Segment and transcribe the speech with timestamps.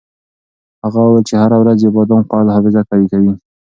[0.83, 3.33] هغه وویل چې هره ورځ یو بادام خوړل حافظه قوي کوي.